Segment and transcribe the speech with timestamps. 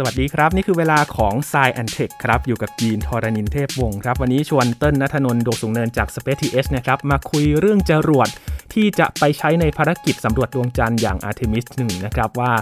[0.00, 8.28] สวัสดีครับ นี่คือเวลาของ s ซแอนเทคครับ อยู่กับยีนทอรานินเทพวงศ์ครับ วันนี้ชวนเติ้ลนัทนนท์โดสูงเนินจาก Space TH นะครับ มาคุยเรื่องจรวด
[8.74, 12.52] ที่จะไปใช้ในภารกิจสำรวจดวงจันทร์อย่าง Artemis 1 นะครับว่า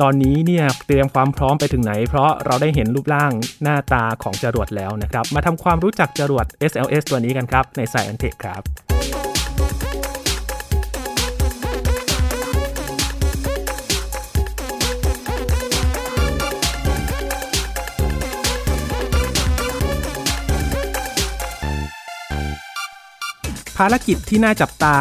[0.00, 3.32] ตอนนี้เนี่ยเตรียมความพร้อมไปถึงไหน เพราะเราได้เห็นรูปร่าง
[3.62, 8.85] หน้าตาของจรวดแล้วนะครับ มาทำความรู้จักจรวด SLS ตัวนี้กันครับใน s ซแอนเทคครับ
[23.80, 24.96] ภารกิจที่น่าจับตา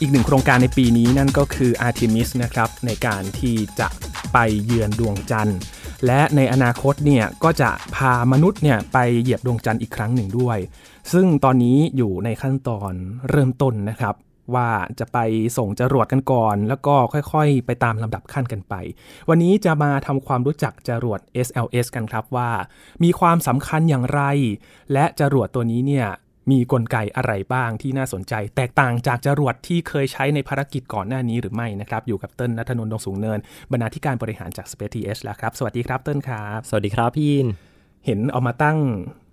[0.00, 3.88] อีกหนึ่งโครงการในปีนี้นั่นก็คือ Artemis นะครับในการที่จะ
[4.32, 5.58] ไปเยือนดวงจันทร์
[6.06, 10.58] และในอนาคตเนี่ยก็จะพามนุษย์เนี่ยไปเหยียบดวงจันทร์อีกครั้งหนึ่งด้วย
[11.12, 12.92] ซึ่งตอนนี้อยู่ในขั้นตอน
[13.30, 14.14] เริ่มต้นนะครับ
[14.54, 15.18] ว่าจะไป
[15.56, 18.74] ส่งจรวดกันก่อน แล้วก็ค่อยๆ ไปตามลำดับขั้นกันไป
[19.28, 22.50] วันนี้จะมาทำความรู้จักจรวด SLS กันครับว่า
[23.02, 24.22] มีความสำคัญอย่างไร
[24.92, 26.08] และจรวดตัวนี้เนี่ย
[26.50, 33.38] มีกลไกอะไรบ้างที่น่าสนใจ แตกต่างจากจรวดที่เคยใช้ในภารกิจก่อนหน้านี้หรือไม่นะครับ อยู่กับเติ้ลนัทนนท์ดงสูงเนิน
[33.70, 37.46] บรรณาธิการบริหารจาก Space TH แล้วครับ สวัสดีครับเติ้ลครับ สวัสดีครับพี่ยิน
[38.06, 38.78] เห็นเอามาตั้ง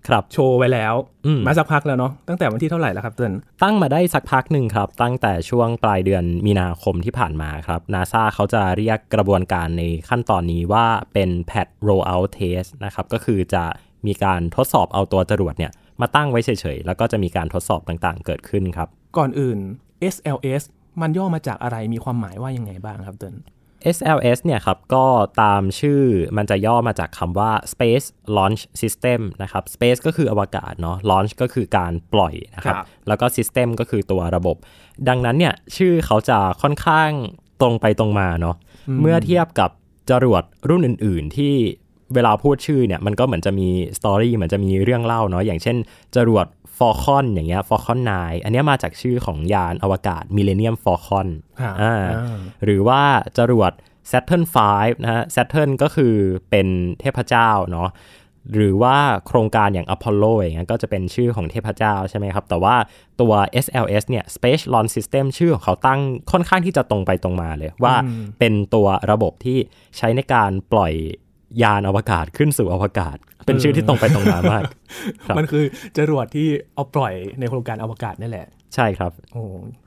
[0.07, 0.93] ครับโชว์ไว้แล้ว
[1.25, 13.63] อืมมาสักพักแล้วเนาะตั้งแต่วันที่เท่าไหร่แล้วครับเติ้ลตั้งมาได้สักพักหนึ่งครับ ตั้งแต่ช่วงปลายเดือนมีนาคมที่ผ่านมาครับนาซาเขาจะเรียกกระบวนการในขั้นตอนนี้ว่าเป็น pad rollout test นะครับก็คือจะ
[14.07, 19.59] มีการทดสอบเอาตัวจรวดเนี่ย มาตั้งไว้เฉยๆ แล้วก็จะมีการทดสอบต่างๆ เกิดขึ้นครับ ก่อนอื่น
[20.13, 20.63] SLS
[21.01, 23.35] มันย่อมาจากอะไรมีความหมายว่ายังไงบ้างครับเติ้ล
[23.95, 25.05] SLS เนี่ยครับก็
[25.41, 26.01] ตามชื่อ
[26.37, 34.57] มันจะย่อมาจากคำว่า Space Launch System นะครับ Space ก็คืออวกาศเนาะ Launch ก็คือการปล่อยนะครับครับแล้วก็ System ก็คือตัวระบบ
[35.09, 37.11] ดังนั้นเนี่ยชื่อเขาจะค่อนข้าง
[37.61, 38.55] ตรงไปตรงมาเนาะ
[39.01, 39.69] เมื่อเทียบกับ
[40.09, 41.55] จรวดรุ่นอื่น ๆ ที่
[42.15, 45.77] เวลาพูดชื่อเนี่ยมันก็เหมือนจะมีสตอรี่เหมือนจะมีเรื่องเล่าเนาะอย่างเช่น
[46.15, 46.45] จรวด
[46.77, 51.27] Falcon อย่างเงี้ย Falcon 9อันเนี้ยมาจากชื่อของยานอวกาศ Millennium Falcon
[51.61, 53.01] ครับอ่าอ่าหรือว่า
[53.37, 53.71] จรวด
[54.11, 54.57] Saturn V
[55.03, 56.13] นะฮะ Saturn ก็คือ
[56.49, 56.67] เป็น
[56.99, 57.89] เทพเจ้าเนาะ
[58.55, 62.75] หรือว่าโครงการอย่าง Apollo อย่างเงี้ยก็จะเป็นชื่อของเทพเจ้าใช่ไหมครับ แต่ว่า
[63.21, 63.33] ตัว
[63.65, 65.99] SLS เนี่ย Space Launch System ชื่อของเขาตั้ง
[66.31, 67.95] ค่อนข้างที่จะตรงไปตรงมาเลยว่า
[68.39, 69.57] เป็นตัวระบบที่
[69.97, 70.93] ใช้ในการปล่อย
[71.61, 74.63] ยานอวกาศขึ้นสู่อวกาศ เป็นชื่อที่ตรงไปตรงมามาก
[75.25, 75.63] ครับมันคือ
[75.97, 79.43] จรวดที่เอาปล่อยในโครงการอวกาศนั่นแหละ ใช่ครับโอ้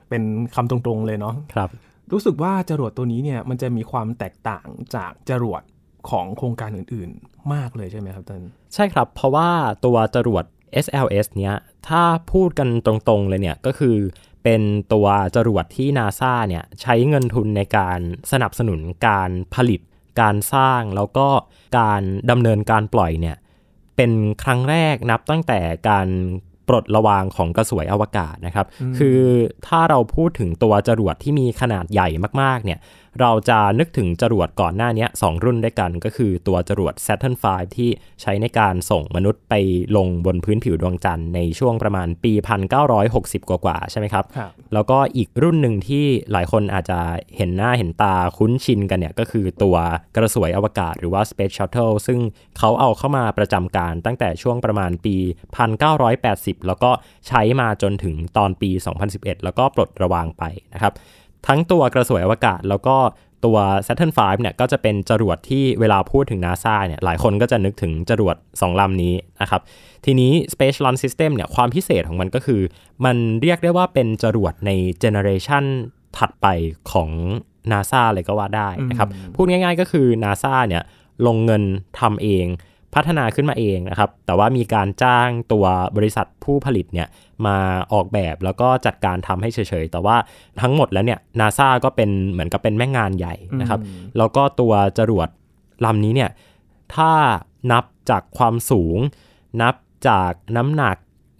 [0.08, 0.22] เป็น
[0.54, 1.68] คำตรงๆเลยเนาะครับ
[2.12, 5.62] รู้สึกว่าจรวดตัวนี้เนี่ยมันจะมีความแตกต่างจากจรวด
[6.10, 8.42] ของโครงการอื่นๆ มากเลยใช่ไหมครับเต้น
[8.74, 9.48] ใช่ครับ เพราะว่า
[9.84, 10.44] ตัวจรวด
[10.84, 11.54] SLS เนี้ย
[11.88, 13.96] ถ้าพูดกันตรงๆเลยเนี่ยก็คือ
[14.44, 15.06] เป็นตัว
[15.36, 18.00] จรวดที่นาซาเนี่ยใช้เงินทุนในการ
[18.32, 19.80] สนับสนุนการผลิต
[20.20, 21.26] การสร้างแล้วก็
[21.78, 23.36] การดำเนินการปล่อยเนี่ย
[23.96, 24.10] เป็น
[24.42, 26.08] ครั้งแรกนับตั้งแต่การ
[26.68, 28.66] ปลดระวางของกระสวยอวกาศนะครับ
[28.98, 29.20] คือ
[29.66, 32.08] ถ้าเราพูดถึงตัวจรวดที่มีขนาดใหญ่
[32.42, 32.78] มากๆเนี่ย
[33.20, 37.44] เราจะนึกถึงจรวดก่อนหน้านี้สองรุ่นด้วยกันก็คือตัวจรวด Saturn V
[37.76, 37.90] ที่
[38.22, 39.54] ใช้ในการส่งมนุษย์ไป
[39.96, 42.32] ลงบนพื้นผิวดวงจันทร์ในช่วงประมาณปี
[42.90, 47.00] 1960 กว่าๆใช่ไหมครับครับ แล้วก็อีกรุ่นหนึ่งที่หลายคนอาจจะ
[47.36, 49.76] เห็นหน้าเห็นตาคุ้นชินกันเนี่ยก็คือตัว
[50.16, 52.20] กระสวยอวกาศหรือว่า Space Shuttle ซึ่ง
[52.58, 55.16] เขาเอาเข้ามาประจำการตั้งแต่ช่วงประมาณปี
[55.92, 56.90] 1980 แล้วก็
[57.28, 58.70] ใช้มาจนถึงตอนปี
[59.08, 60.42] 2011 แล้วก็ปลดระวางไป
[60.74, 60.94] นะครับ
[61.46, 62.96] ทั้งตัวกระสวยอวกาศ แล้วก็
[63.44, 69.60] ตัว Saturn V เนี่ยก็จะเป็นจรวดที่เวลาพูดถึง NASA เนี่ยหลายคนก็จะนึกถึงจรวด 2 ลำนี้นะครับ
[70.04, 72.60] ทีนี้ Space Launch System เนี่ยความพิเศษของมันก็คือ
[73.04, 74.70] มันเรียกได้ว่าเป็นจรวดใน
[75.00, 75.64] เจเนอเรชัน
[76.18, 76.46] ถัดไป
[76.92, 77.10] ของ
[77.72, 80.82] NASA เลยก็ว่าได้นะครับ พูดง่ายๆก็คือ NASA เนี่ย
[81.26, 81.62] ลงเงิน
[82.00, 82.46] ทำเอง
[82.94, 87.08] พัฒนาขึ้นมาเองนะครับ แต่ว่ามีการจ้างตัวบริษัทผู้ผลิตเนี่ย
[87.46, 87.56] มา
[87.92, 90.16] ออกแบบแล้วก็จัดการทำให้เฉยๆ แต่ว่า
[90.62, 93.80] ทั้งหมดแล้วเนี่ยนาซาก็เป็นเหมือนกับเป็นแม่งานใหญ่นะครับ
[94.18, 95.28] แล้วก็ตัวจรวด
[95.84, 96.30] ลำนี้เนี่ย
[96.94, 97.12] ถ้า
[97.72, 98.98] นับจากความสูง
[99.62, 99.74] นับ
[100.08, 100.96] จากน้ำหนัก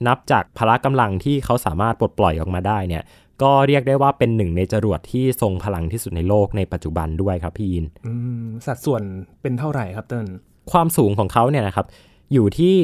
[0.07, 3.03] นับจากพละกำลังที่เขาสามารถปลดปล่อยออกมาได้เนี่ย
[3.43, 8.13] ก็เรียกได้ว่าเป็นหนึ่งในจรวดที่ทรงพลังที่สุดในโลกในปัจจุบันด้วยครับพี่ยินอื
[8.45, 9.03] มสัดส่วน
[9.43, 10.27] เป็นเท่าไหร่ครับเติ้ล
[10.73, 11.87] ความสูงของเขาเนี่ยนะครับ
[12.33, 12.75] อยู่ที่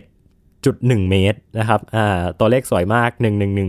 [0.00, 3.10] 111.1 เมตรนะครับอ่าตัวเลขสวยมาก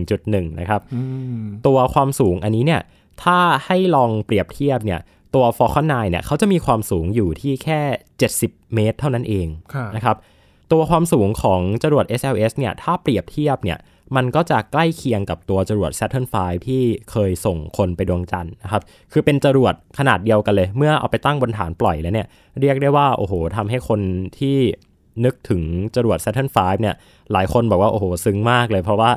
[0.00, 1.02] 111.1 นะครับอื
[1.40, 2.80] มตัวความสูงอันนี้เนี่ย
[3.22, 5.00] ถ้าให้ลองเปรียบเทียบเนี่ย
[5.34, 7.80] ตัว Falcon 9เนี่ยเขาจะมีความสูงอยู่ที่แค่
[8.28, 10.16] 70 เมตร เท่านั้นเองครับนะครับ
[10.72, 13.78] ตัวความสูงของจรวด SLS เนี่ยถ้าเปรียบเทียบเนี่ย
[14.16, 16.34] มันก็จะใกล้เคียงกับตัวจรวด Saturn V
[16.66, 18.82] ที่เคยส่งคนไปดวงจันทร์นะครับ
[19.12, 22.26] คือเป็นจรวดขนาดเดียวกันเลย เมื่อเอาไปตั้งบนฐานปล่อยแล้วเนี่ย
[22.60, 24.00] เรียกได้ว่า โอ้โหทำให้คน
[24.38, 24.56] ที่
[25.24, 25.62] นึกถึง
[25.96, 26.94] จรวด Saturn V เนี่ย
[27.32, 29.10] หลายคนบอกว่า โอ้โห ซึ้งมากเลย เพราะว่า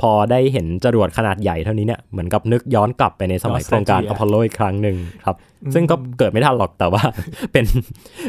[0.00, 5.36] พอได้เห็นจรวดขนาดใหญ่เท่านี้เนี่ยเหมือนกับนึกย้อนกลับไปในสมัยโครงการอพอลโลอีกครั้งหนึ่งครับ
[5.74, 7.02] ซึ่งก็เกิดไม่ทันหรอกแต่ว่า
[7.52, 7.66] เป็น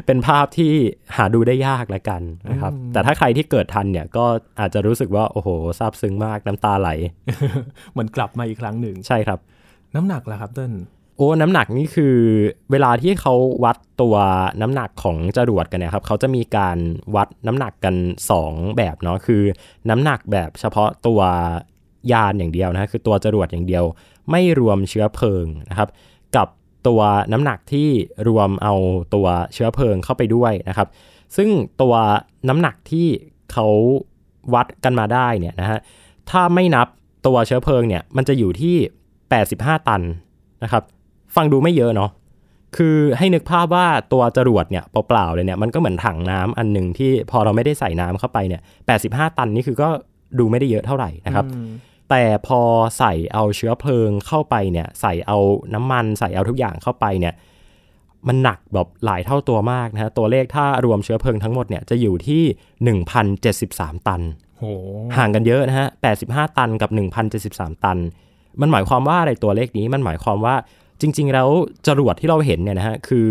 [0.06, 0.72] เป็นภาพที่
[1.16, 4.26] หาดูได้ยากละกันนะครับ แต่ถ้าใครที่เกิดทันเนี่ยก็
[4.60, 5.50] อาจจะรู้สึกว่า โอ้โห
[5.80, 6.90] ซาบซึ้งมากน้ำตาไหล
[7.92, 9.40] เหมือนกลับมาอีกครั้งหนึ่งใช่ครับ
[9.96, 10.74] น้ำหนักล่ะครับเติ้ล
[11.20, 12.16] โอ้น้ำหนักนี่คือ
[12.72, 13.34] เวลาที่เขา
[13.64, 14.16] วัดตัว
[14.62, 16.78] น้ำหนักของจรวดกันเนี่ยครับเขาจะมีการ
[17.16, 17.96] วัดน้ำหนักกัน
[18.40, 19.44] 2 แบบเนาะคือ
[19.90, 21.22] น้ำหนักแบบเฉพาะตัว
[22.12, 23.84] ยานอย่างเดียวนะคือตัวจรวดอย่างเดียว
[24.32, 25.90] ไม่รวมเชื้อเพลิงนะครับ
[26.36, 26.48] กับ
[26.88, 27.02] ตัว
[27.32, 27.90] น้ำหนักที่
[28.28, 28.74] รวมเอา
[29.16, 30.88] ตัวเชื้อเพลิงเข้าไปด้วยนะครับ
[31.36, 31.50] ซึ่ง
[31.82, 31.96] ตัว
[32.50, 33.08] น้ำหนักที่
[33.52, 33.68] เขา
[34.54, 35.80] วัดกันมาได้เนี่ยนะฮะ
[36.30, 36.88] ถ้าไม่นับ
[37.28, 38.76] ตัวเชื้อเพลิงเนี่ยมันจะอยู่ที่
[39.32, 40.02] 85 ตัน
[40.64, 40.84] นะครับ
[41.36, 42.12] ฟังดูไม่เยอะเนาะ
[42.78, 48.62] คือให้นึกภาพว่าตัวจรวดเนี่ยเปล่าๆเลยเนี่ยมันก็เหมือนถังน้ำอันหนึ่งที่พอเราไม่ได้ใส่น้ำเข้าไปเนี่ย
[49.00, 49.90] 85ตันนี่คือก็
[50.40, 51.46] ดูไม่ได้เยอะเท่าไหร่นะครับ
[52.10, 52.62] แต่พอ
[52.98, 55.38] ใส่เอาเชื้อเพลิงเข้าไปเนี่ย ใส่เอา
[55.74, 57.34] น้ำมันใส่เอาทุกอย่างเข้าไปเนี่ย
[58.28, 62.44] มันหนักแบบหลายเท่าตัวมากนะฮะตัวเลขถ้ารวมเชื้อเพลิงทั้งหมดเนี่ยจะอยู่ที่
[63.36, 64.22] 1,073 ตัน
[64.60, 64.64] โห
[65.18, 65.88] ห่างกันเยอะนะฮะ
[66.24, 66.90] 85 ตันกับ
[67.38, 67.98] 1,073 ตัน
[68.62, 70.56] มันหมายความว่าอะไรตัวเลขนี้มันหมายความว่า
[71.02, 71.50] จริง ๆ แล้ว
[71.88, 73.28] จรวดที่เราเห็นเนี่ยนะฮะคือ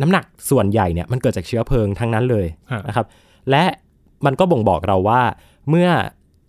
[0.00, 3.06] น้ำหนักส่วนใหญ่เนี่ยมันเกิดจากเชื้อเพลิงทั้งนั้นเลยฮะนะครับ
[3.50, 3.64] และ
[4.26, 5.22] มันก็บ่งบอกเราว่า
[5.70, 5.88] เมื่อ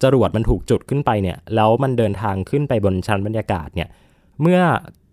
[0.03, 3.89] จรวดมันถูกจุดขึ้นไปเนี่ยแล้วมันเดินทางขึ้นไปบนชั้นบรรยากาศเนี่ย
[4.41, 4.59] เมื่อ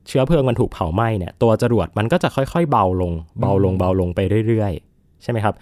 [0.09, 5.55] เชื้อเพลิงมันถูกเผาไหม้เนี่ยตัวจรวดมันก็จะค่อยๆ เบาลง เบาลงเบาลงไปเรื่อยๆ ใช่ไหมครับ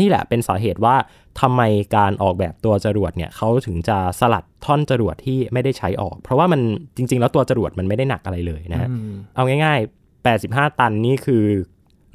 [0.00, 0.94] นี่แหละเป็นสาเหตุว่า
[1.40, 1.62] ทำไม
[1.96, 6.60] การออกแบบตัวจรวดเนี่ยเขาถึงจะสลัดท่อนจรวดที่ไม่ได้ใช้ออก เพราะว่ามัน
[6.96, 11.44] จริง ๆ แล้วตัวจรวดมันไม่ได้หนักอะไรเลยนะฮะอืมเอาง่าย ๆ 85 ตันนี่คือ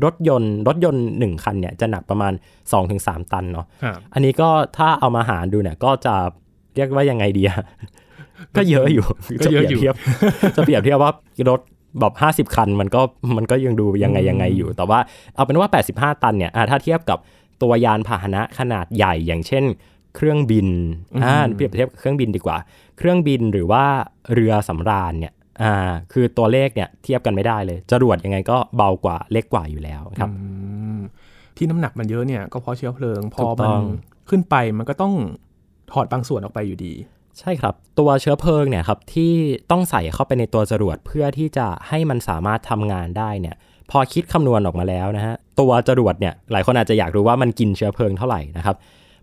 [0.03, 2.33] รถยนต์รถยนต์ 1 คันเนี่ยจะหนักประมาณ
[2.81, 6.15] 2-3 ตันเนาะครับอันนี้ก็ถ้าเอามาหารดูเนี่ยก็จะ
[6.75, 7.63] เรียกว่ายังไงดีอะ
[8.57, 9.05] ก็เยอะอยู่
[9.39, 9.89] ก็เยอะอยู่จ
[10.55, 11.11] จะเปรียบเทียบว่า
[11.49, 11.61] รถ
[11.99, 12.13] แบบ
[12.49, 13.01] 50 คันมันก็
[13.37, 14.99] มันก็ยังดูยังไงยังไงอยู่ แต่ว่า
[15.35, 17.17] เอาเป็นว่า 85 ตันเนี่ยอะถ้าเทียบกับ
[17.61, 19.63] ตัวยานพาหนะขนาดใหญ่อย่างเช่น
[20.15, 20.67] เครื่องบิน
[21.23, 22.57] อ่าเปรียบเทียบกับเครื่องบินดีกว่า
[22.97, 23.83] เครื่องบินหรือว่า
[24.33, 30.35] เรือสำราญเนี่ยอ่าคือตัวเลขเนี่ยเทียบกันไม่ได้เลยจรวดยังไงก็เบากว่าเล็กกว่าอยู่แล้วครับอื
[30.97, 30.99] ม
[31.57, 33.81] ที่น้ำหนักมันเยอะเนี่ยก็เพราะเชื้อเพลิงพอถูกต้มันอง
[34.29, 35.13] ขึ้นไปมันก็ต้อง
[35.91, 36.93] ถอดบางส่วนออกไปอยู่ดี
[37.39, 39.33] ใช่ครับ ตัวเชื้อเพลิงเนี่ยครับที่
[39.71, 43.55] ต้องใส่เข้าไปในตัวจรวดเพื่อที่จะให้มันสามารถทำงานได้เนี่ย
[43.91, 48.75] พอคิดคำนวณออกมาแล้วนะฮะตัวจรวดเนี่ยหลายคนอาจจะอยากรู้ว่ามันกินเชื้อเพลิงเท่าไหร่นะครับ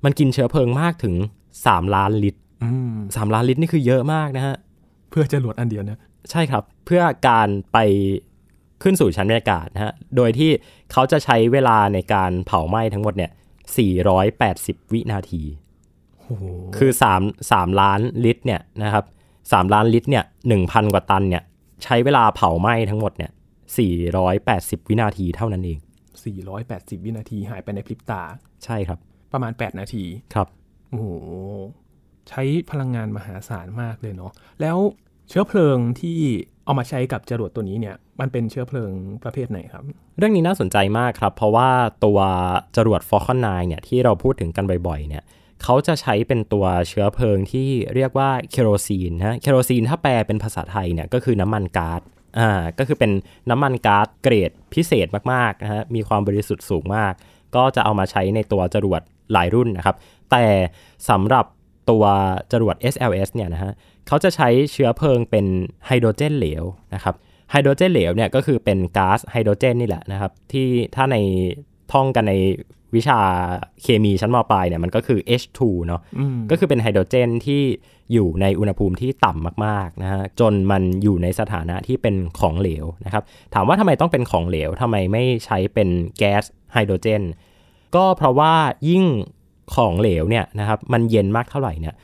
[0.04, 1.14] มันกินเชื้อเพลิงมากถึง
[1.56, 4.56] 3 ล้านลิตรอืม3ล้านลิตรนี่คือเยอะมากนะฮะ
[5.10, 6.00] เพื่อจะหลวดอันเดียวนะ
[6.30, 7.78] ใช่ครับเพื่อการไป
[8.82, 10.50] ขึ้นสู่ชั้นบรรยากาศนะฮะโดยที่
[10.92, 13.30] เขาจะใช้เวลาในการเผาไหม้ทั้งหมดเนี่ย
[14.10, 15.42] 480 วินาที
[16.18, 16.44] โอ้โห
[16.76, 19.04] คือ3 3ล้านลิตรเนี่ยนะครับ
[19.38, 20.24] 3ล้านลิตรเนี่ย
[20.58, 21.42] 1,000 กว่าตันเนี่ย
[21.84, 23.30] ใช้เวลาเผาไหม้ทั้งหมดเนี่ย
[23.78, 25.78] 480 วินาทีเท่านั้นเอง
[26.42, 28.22] 480 วินาทีหายไปในพริบตา
[28.64, 28.98] ใช่ครับ
[29.32, 30.04] ประมาณ 8 นาที
[30.34, 30.48] ครับ
[30.90, 31.06] โอ้โห
[32.28, 34.78] ใช้พลังงานมหาศาลมากเลยเนาะแล้ว
[35.28, 36.18] เชื้อเพลิงที่
[36.64, 38.92] เอามาใช้กับจรวดตัวนี้เนี่ย มันเป็นเชื้อเพลิง
[39.24, 39.82] ประเภทไหนครับ
[40.18, 41.68] เรื่องนี้น่าสนใจมากครับ เพราะว่า
[42.04, 42.18] ตัว
[42.76, 45.24] จรวด Falcon 9 เนี่ยที่เราพูดถึงกันบ่อยๆ เนี่ย
[45.62, 52.00] เขาจะใช้เป็นตัวเชื้อเพลิงที่เรียกว่าเคโรซีนนะเคโรซีนถ้าแปลเป็นภาษาไทยเนี่ยก็คือน้ำมันก๊าซ
[52.38, 53.10] อ่าก็คือเป็น
[53.50, 57.12] น้ำมันก๊าซเกรดพิเศษมากๆนะฮะมีความบริสุทธิ์สูงมาก
[57.56, 59.00] ก็จะเอามาใช้ในตัวจรวด
[59.32, 59.96] หลายรุ่นนะครับ
[60.30, 60.44] แต่
[61.10, 61.44] สำหรับ
[61.90, 62.04] ตัว
[62.52, 63.72] จรวด SLS เนี่ยนะฮะ
[64.06, 65.46] เขาจะใช้เชื้อเพลิงเป็น
[65.86, 67.14] ไฮโดรเจนเหลวนะครับ
[67.50, 71.16] ไฮโดรเจนเหลวเนี่ยก็คือเป็นก๊าซไฮโดรเจนนี่แหละนะครับที่ถ้าใน
[71.92, 72.34] ท่องกันใน
[72.96, 73.18] วิชา
[73.82, 77.62] เคมีชั้นมปลายเนี่ยมันก็คือ H2 เนาะอืมก็คือเป็นไฮโดรเจนที่
[78.12, 83.22] อยู่ในอุณหภูมิที่ต่ำมากๆนะฮะจนมันอยู่ในสถานะที่เป็นของเหลวนะครับ
[83.54, 87.22] ถามว่าทำไมต้องเป็นของเหลวทำไมไม่ใช้เป็นแก๊สไฮโดรเจน
[87.96, 88.52] ก็เพราะว่า
[88.88, 89.04] ยิ่ง
[89.74, 91.94] ของเหลวเนี่ยนะครับมันเย็นมากเท่าไหร่เนี่ย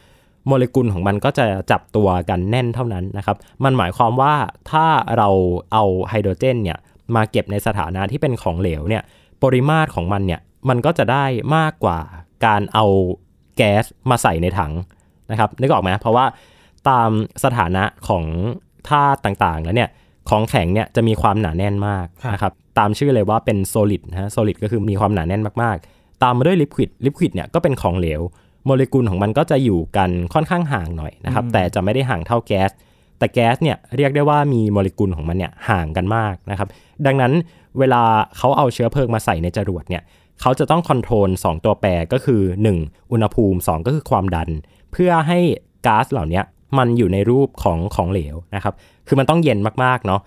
[0.47, 4.35] โมเลกุลของมันก็จะจับตัวกันแน่นเท่านั้นนะครับ มันหมายความว่า
[4.71, 5.29] ถ้าเรา
[5.73, 6.79] เอาไฮโดรเจนเนี่ย
[7.17, 9.03] มาเก็บในสถานะที่เป็นของเหลวเนี่ย
[9.43, 11.25] ปริมาตรของมันเนี่ย มันก็จะได้
[11.57, 11.99] มากกว่า
[12.47, 12.87] การเอา
[13.57, 14.73] แก๊สมาใส่ในถัง
[15.31, 16.25] นะครับนึกออกไหมเพราะว่า
[16.89, 17.11] ตาม
[17.45, 18.25] สถานะของ
[18.89, 19.91] ธาตุต่างๆ แล้วเนี่ย
[20.31, 28.21] ของแข็งเนี่ยจะมีความหนาแน่นมากครับนะครับตามชื่อเลยว่าเป็น solid นะฮะ solid ก็คือมีความหนาแน่นมากๆ ตามมาด้วย liquid liquid เนี่ยก็เป็นของเหลว
[28.67, 32.71] โมเลกุลของมันก็จะอยู่กันค่อนข้างห่างหน่อยนะครับแต่จะไม่ได้ห่างเท่าแก๊ส
[33.19, 36.69] แต่แก๊สเนี่ยเรียกได้ว่ามีโมเลกุลของมันเนี่ยห่างกันมากนะครับ
[37.07, 37.33] ดังนั้น
[37.79, 38.03] เวลา
[38.37, 40.03] เขาเอาเชื้อเพลิงมาใส่ในจรวดเนี่ย
[40.41, 42.43] เขาจะต้องคอนโทรล2 ตัวแปรก็คือ
[42.79, 43.13] 1.
[43.13, 44.49] อุณหภูมิ 2 ก็คือความดัน
[44.93, 45.39] เพื่อให้
[45.87, 46.43] ก๊าซเหล่านี้
[46.79, 48.75] มันอยู่ในรูปของของเหลวนะครับ
[49.07, 50.21] คือมันต้องเย็นมากๆเนาะ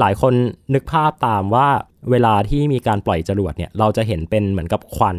[0.00, 0.32] หลายคน
[0.74, 1.68] นึกภาพตามว่า
[2.10, 5.18] เวลาที่มีการปล่อยจรวดเนี่ย เราจะเห็นเป็นเหมือนกับควัน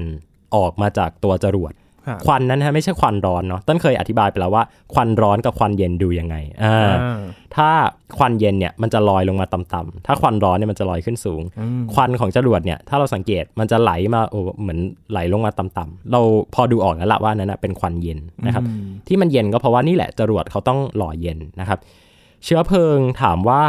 [0.56, 1.74] ออกมาจากตัวจรวด
[2.08, 4.64] ครับควันนั้นนะฮะไม่ใช่ควันร้อนเนาะต้นเคยอธิบายไปแล้วว่า
[4.94, 7.20] ควันร้อนกับควันเย็นดูยังไงอ่าอ่า
[7.56, 7.70] ถ้า
[8.18, 14.80] ควันเย็นเนี่ยมันจะลอยลงมาต่ำๆถ้าควันร้อนเนี่ยมันจะลอยขึ้นสูงอืมควันของจรวดเนี่ยถ้าเราสังเกตมันจะไหลมาโอ้เหมือน
[15.12, 16.22] ไหลลงมาต่ำๆเรา
[16.54, 21.80] พอดูออกแล้วละว่านั้นนะเป็นควันเย็นนะครับอืมที่มันเย็นก็เพราะว่านี่แหละจรวดเขาต้องหล่อเย็นนะครับ
[22.46, 23.64] เชื้อเพลิงถามว่า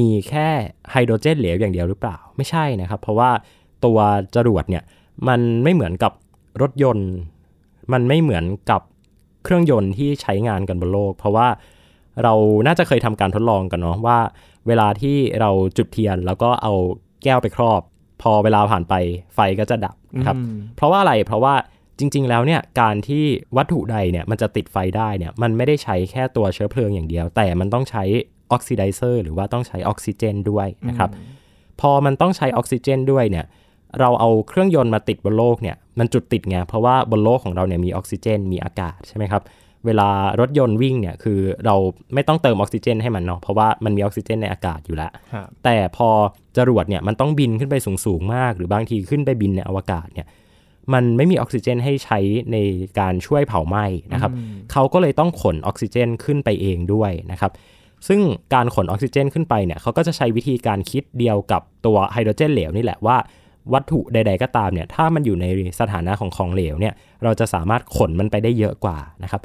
[0.00, 0.48] มีแค่
[0.90, 3.30] ไฮโดรเจนเหลวอย่างเดียวหรือเปล่าไม่ใช่นะครับ เพราะว่า
[3.84, 3.98] ตัว
[4.36, 4.82] จรวดเนี่ย
[5.28, 6.12] มันไม่เหมือนกับ
[6.62, 7.10] รถยนต์
[7.92, 8.80] มันไม่เหมือนกับ
[9.44, 11.48] เครื่องยนต์ที่ใช้งานกันบนโลก เพราะว่า
[12.22, 12.34] เรา
[12.66, 14.18] น่าจะเคยทำการทดลองกันเนาะว่า
[14.66, 16.72] เวลาที่เราจุดเทียนแล้วก็เอา
[17.24, 17.80] แก้วไปครอบ
[18.22, 18.94] พอเวลาผ่านไป
[19.34, 21.54] ไฟก็จะดับนะครับอืมเพราะว่าอะไรเพราะว่า
[21.98, 23.24] จริง ๆ แล้วเนี่ยการที่
[23.56, 28.04] วัตถุใดเนี่ยมันจะติดไฟได้เนี่ยมันไม่ได้ใช้แค่ตัวเชื้อเพลิงอย่างเดียว แต่มันต้องใช้
[28.52, 31.10] ออกซิไดเซอร์หรือว่าต้องใช้ออกซิเจนด้วยนะครับ
[31.80, 33.44] พอมันต้องใช้ออกซิเจนด้วยเนี่ย
[34.00, 39.42] เราเอาเครื่องยนต์มาติดบนโลกเนี่ย มันจุดติดไงเพราะว่าบนโลกของเราเนี่ยมีออกซิเจน มีอากาศใช่ไหมครับ
[39.86, 40.08] เวลา
[40.40, 41.76] รถยนต์วิ่งเนี่ยคือเรา
[42.14, 46.08] ไม่ต้องเติมออกซิเจนให้มันเนาะเพราะว่ามันมีออกซิเจนในอากาศอยู่แล้วครับแต่พอ
[46.56, 47.74] จรวดเนี่ยมันต้องบินขึ้นไป
[48.04, 50.26] สูงๆมาก หรือบางทีขึ้นไปบินในอวกาศเนี่ย
[50.92, 52.18] มันไม่มีออกซิเจนให้ใช้
[52.52, 52.56] ใน
[53.00, 54.32] การช่วยเผาไหม้นะครับ
[54.72, 57.52] เขาก็เลยต้องขนออกซิเจนขึ้นไปเองด้วยนะครับ
[58.08, 58.20] ซึ่ง
[58.54, 63.16] การขนออกซิเจนขึ้นไปเนี่ยเขาก็จะใช้วิธีการคิดเดียวกับตัวไฮโดรเจนเหลวนี่แหละว่า
[63.74, 65.46] วัตถุใด ๆ ก็ตามเนี่ยถ้ามันอยู่ใน
[65.80, 66.94] สถานะของของเหลวเนี่ย
[67.24, 69.42] เราจะสามารถขนมันไปได้เยอะกว่านะครับ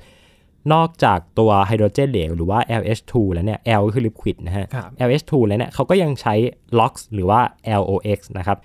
[0.73, 6.35] นอกจากตัวไฮโดรเจนเหลวหรือว่า LH2 แล้วเนี่ย L ก็คือ liquid นะฮะครับ LH2 แล้วเนี่ยเขาก็ยังใช้
[6.79, 7.39] LOX หรือว่า
[7.81, 8.57] LOX นะครับ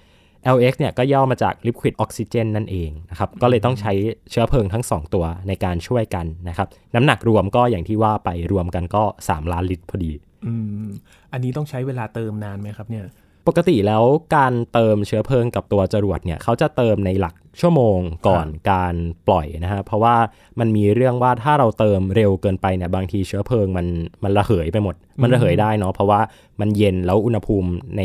[0.55, 3.93] LX เนี่ยก็ย่อมาจาก liquid oxygen นั่นเองนะครับ ก็เลยต้องใช้
[4.31, 10.13] เชื้อเพลิงทั้ง 2 ตัวในการช่วยกันนะครับ น้ำหนักรวมก็อย่างที่ว่าไปรวมกันก็ 3 ล้านลิตรพอดี
[10.47, 10.89] อืม
[11.33, 13.05] อันนี้ต้องใช้เวลาเติมนานไหมครับเนี่ย
[13.47, 14.03] ปกติแล้ว
[14.37, 18.95] การเติมเชื้อเพลิงกับตัวจรวดเนี่ยเขาจะเติมในหลักชั่วโมงก่อนการ
[19.27, 20.17] ปล่อยนะฮะเพราะว่า
[20.59, 23.87] มันมีเรื่องว่าถ้าเราเติมเร็วเกินไปเนี่ยบางทีเชื้อเพลิงมัน
[24.25, 26.21] มันระเหยไปหมด มันระเหยได้เนาะเพราะว่า
[26.61, 28.03] มันเย็นแล้วอุณหภูมิใน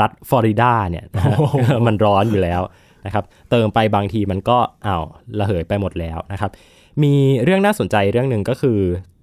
[0.00, 1.36] รัฐฟลอริดาเนี่ยนะฮะ
[1.86, 2.62] มันร้อนอยู่แล้ว
[3.06, 5.04] นะครับเติมไปบางทีมันก็อ้าว
[5.38, 6.50] ระเหยไปหมดแล้วนะครับ
[7.02, 7.14] มี
[7.44, 8.80] เรื่องน่าสนใจเรื่องหนึ่งก็คือ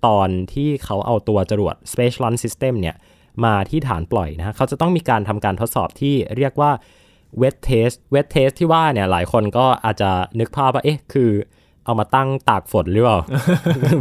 [0.07, 2.95] ตอนที่เขาเอาตัวจรวด Space Launch System เนี่ย
[3.45, 6.71] มาที่ฐานปล่อยนะฮะเขาจะต้องมีการทำการทดสอบที่เรียกว่า
[7.41, 11.31] wet test wet test ที่ว่าเนี่ยหลายคนก็อาจจะนึกภาพว่าเอ๊ะคือ
[11.89, 13.19] เอามาตั้งตากฝนหรือเปล่า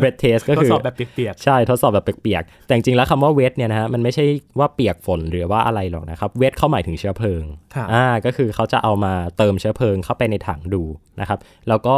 [0.02, 4.24] wet test ก็ทดคือสอบแบบเปียกใช่ทดสอบแบบเปียกๆ แต่จริงๆแล้วคำว่าเวทเนี่ยนะฮะมันไม่ใช่
[4.58, 10.82] ว่าเปียกฝนหรือว่าอะไรหรอกนะครับ เวทเข้าหมายถึงเชื้อเพลิงครับอ่าก็คือเขาจะเอามาเติมเชื้อเพลิงเข้าไปในถังดู
[11.20, 11.96] นะครับแล้วก็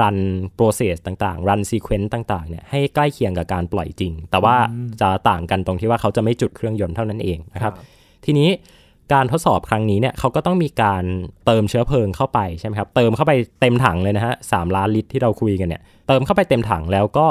[0.00, 0.18] รัน
[0.58, 4.56] process ต่างๆ รัน sequence ต่างๆเนี่ยให้ใกล้เคียงกับการปล่อยจริง แต่ว่า
[5.00, 7.72] จะต่างกันตรงที่ว่าเขาจะไม่จุดเครื่องยนต์เท่านั้นเองนะครับ
[8.24, 8.50] ทีนี้
[9.12, 11.04] การทดสอบครั้งนี้เนี่ยเขาก็ต้องมีการ
[11.46, 17.26] เติมเชื้อเพลิงเข้าไปใช่ไหมครับ เติมเข้าไปเต็มถังเลยนะฮะสามล้านลิตรที่เราคุยกันเนี่ย เติมเข้าไปเต็มถังแล้วก็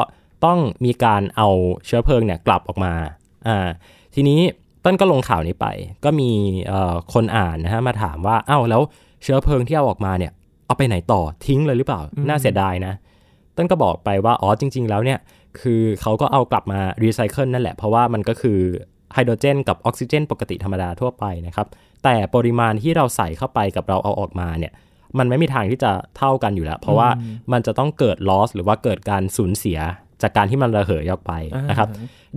[0.45, 1.49] ต้องมีการเอา
[1.85, 2.93] เชื้อเพลิงเนี่ยกลับออกมา
[3.47, 3.67] อ่า
[4.15, 4.39] ทีนี้
[4.85, 5.67] ต้นก็ลงข่าวนี้ไป
[6.05, 6.29] ก็มี
[6.67, 8.81] เอ่อคนอ่านนะฮะมาถามว่า อ้าวแล้ว
[9.23, 10.31] เชื้อเพลิงที่เอาออกมาเนี่ย
[10.65, 12.93] เอาไปไหนต่อทิ้งเลยหรือเปล่า น่าเสียดายนะ
[13.55, 15.19] ต้นก็บอกไปว่า อ๋อจริง ๆ แล้วเนี่ย
[15.59, 18.59] คือเขาก็เอากลับมารีไซเคิลนั่นแหละ เพราะว่ามันก็คือ
[19.13, 21.67] ไฮโดรเจนกับออกซิเจน ปกติธรรมดาทั่วไปนะครับ
[22.03, 24.73] แต่ปริมาณที่เราใส่เข้าไปกับเราเอาออกมาเนี่ย
[25.17, 27.09] มันไม่มีทางที่จะเท่ากันอยู่แล้ว เพราะว่า
[27.51, 29.79] มันจะต้องเกิด loss หรือว่าเกิดการสูญเสีย
[30.21, 31.89] จากการที่มันระเหยออกไปอ่านนะครับ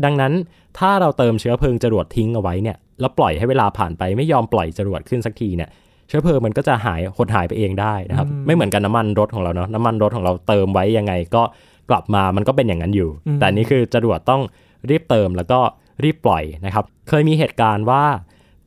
[0.04, 0.32] ดังนั้น
[0.78, 5.68] ถ้าเราเติมเชื้อเพลิงจรวดทิ้งเอาไว้เนี่ยแล้วปล่อยให้เวลาผ่านไปไม่ยอมปล่อยจรวดขึ้นสักทีเนี่ย
[6.08, 11.42] เชื้อเพลิงมันก็จะหายหดหายไปเองได้นะครับ ไม่เหมือนกันน้ำมันรถของเราเนาะน้ำมันรถของเราเติมไว้ยังไง ก็
[11.90, 14.42] กลับมามันก็เป็นอย่างนั้นอยู่ แต่อันนี่คือจรวดต้อง
[14.90, 15.60] รีบเติมแล้วก็
[16.04, 18.04] รีบปล่อยนะครับ เคยมีเหตุการณ์ว่า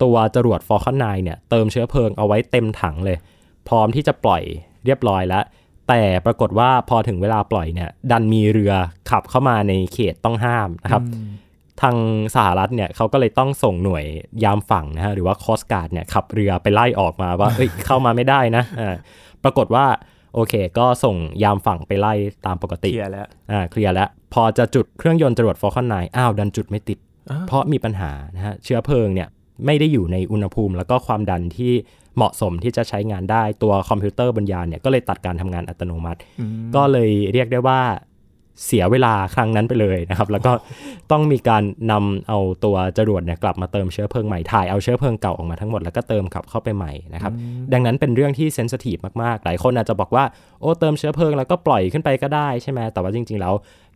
[0.04, 3.18] ตัวจรวด Falcon 9เนี่ยเติมเชื้อเพลิงเอาไว้เต็มถังเลย
[3.68, 4.44] พร้อมที่จะปล่อย
[4.86, 5.44] เรียบร้อยแล้ว
[5.88, 8.74] แต่ปรากฏว่าพอถึงเวลาปล่อยเนี่ยดันมีเรือ
[9.10, 11.04] ขับเข้ามาในเขตต้องห้ามนะครับ
[11.82, 11.96] ทาง
[12.36, 14.04] สหรัฐเนี่ยเขาก็เลยต้องส่งหน่วย
[14.44, 18.96] ยามฝั่งนะฮะหรือว่า coast guard เนี่ยขับเรือไปไล่ออกมาว่าเอ้ยเข้ามาไม่ได้นะอ่า
[19.44, 19.86] ปรากฏว่า
[20.36, 22.14] โอเค ก็ส่งยามฝั่งไปไล่
[22.46, 27.09] ตามปกติ เคลียร์แล้ว อ่า เคลียร์แล้ว พอจะจุดเครื่องยนต์จรวด Falcon 9 อ้าว ดันจุดไม่ติดอ้าว
[27.48, 29.30] เพราะมีปัญหานะฮะเชื้อเพลิงเนี่ย
[29.66, 31.74] ไม่ได้อยู่ในอุณหภูมิ แล้วก็ความดันที่
[32.16, 36.20] เหมาะสมที่จะใช้งานได้ตัวคอมพิวเตอร์บนยานเนี่ยก็เลยตัดการทำงานอัตโนมัติ
[36.76, 37.82] ก็เลยเรียกได้ว่า
[38.66, 40.52] เสียเวลาครั้งนั้นไปเลยนะครับ แล้วก็
[41.12, 47.34] ต้องมีการนำเอาตัวจรวดเนี่ยกลับมาเติมเชื้อเพลิงใหม่ถ่ายเอาเชื้อเพลิงเก่าออกมาทั้งหมดแล้วก็เติมกลับเข้าไปใหม่นะครับ
[47.74, 50.24] ดังนั้นเป็นเรื่องที่ sensitive มากๆ หลายคนอาจจะบอกว่า
[50.62, 53.54] โอ้เติมเชื้อเพลิงแล้วก็ปล่อยขึ้นไปก็ได้ใช่ไหมแต่ว่าจริง ๆ แล้ว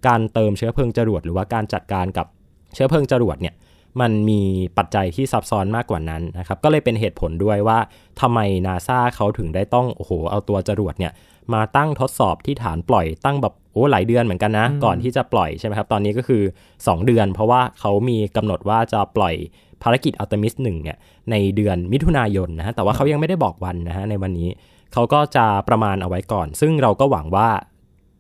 [0.08, 2.28] การเติมเชื้อเพลิงจรวดหรือว่าการจัดการกับ
[2.74, 3.56] เชื้อเพลิงจรวดเนี่ย
[4.02, 4.42] มันมี
[4.78, 7.80] ปัจจัยที่ซับซ้อนมากกว่านั้นนะครับ ก็เลยเป็นเหตุผลด้วยว่า
[8.22, 11.12] ทำไมนาซาเขาถึงได้ต้องโอ้โหเอาตัวจรวดเนี่ย
[11.54, 19.36] มาตั้งทดสอบที่ฐานปล่อยตั้งแบบโอ้หลายเดือนเหมือนกันนะ ก่อนที่จะปล่อยใช่ไหมครับ ตอนนี้ก็คือ 2 เดือน เพราะว่าเขามีกำหนดว่าจะปล่อย
[19.84, 20.98] ภารกิจอัลตมิสหนึ่งเนี่ย
[21.32, 24.50] ในเดือนมิถุนายนนะฮะแต่ว่าเขายังไม่ได้บอกวันนะฮะในวันนี้
[24.94, 27.50] เขาก็จะประมาณเอาไว้ก่อน ซึ่งเราก็หวังว่า